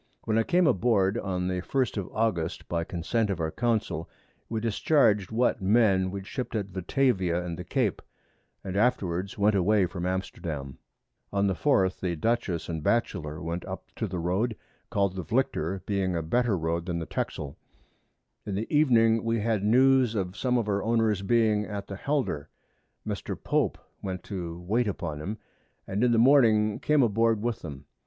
[0.23, 4.09] When I came aboard, on the 1st of August, by Consent of our Council,
[4.49, 8.01] we discharg'd what Men we ship't at Batavia and the Cape,
[8.63, 10.79] and afterwards went away from Amsterdam.
[11.31, 14.55] On the 4th the Dutchess and Batchelor went up to the Road,
[14.89, 17.59] call'd the Vlicter, being a better Road than the Texel.
[18.43, 22.49] In the Evening we had News of some of our Owners being at the Helder:
[23.07, 23.37] Mr.
[23.39, 25.37] Pope went to wait upon 'em,
[25.85, 27.85] and in the Morning came aboard with them.